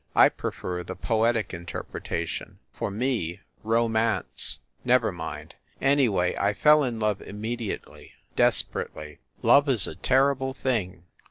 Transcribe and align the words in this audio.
I 0.25 0.29
prefer 0.29 0.81
the 0.83 0.95
poetic 0.95 1.53
interpretation... 1.53 2.57
"for 2.73 2.89
me, 2.89 3.41
Romance!"... 3.61 4.57
never 4.83 5.11
mind!... 5.11 5.53
Anyway, 5.79 6.35
I 6.39 6.55
fell 6.55 6.83
in 6.83 6.99
love 6.99 7.21
immediately, 7.21 8.13
desperately. 8.35 9.19
Love 9.43 9.69
is 9.69 9.85
a 9.85 9.93
ter 9.93 10.33
rible 10.33 10.55
thing 10.55 11.03